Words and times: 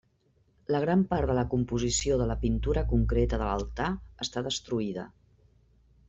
La 0.75 0.79
gran 0.83 1.01
part 1.09 1.29
de 1.31 1.33
la 1.39 1.43
composició 1.51 2.17
de 2.21 2.25
la 2.31 2.37
pintura 2.45 2.83
concreta 2.93 3.39
de 3.41 3.49
l'altar 3.49 3.89
està 4.27 4.43
destruïda. 4.49 5.05